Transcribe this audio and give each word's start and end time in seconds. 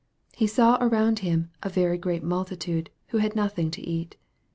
He 0.33 0.47
saw 0.47 0.79
around 0.81 1.19
Him 1.19 1.51
a 1.61 1.69
"very 1.69 1.99
great 1.99 2.23
multitude," 2.23 2.89
who 3.09 3.19
had 3.19 3.35
nothing 3.35 3.69
to 3.69 3.81
eat. 3.87 4.15